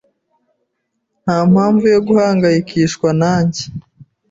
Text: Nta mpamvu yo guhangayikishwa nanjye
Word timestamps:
Nta 1.23 1.37
mpamvu 1.51 1.85
yo 1.93 1.99
guhangayikishwa 2.07 3.09
nanjye 3.21 3.63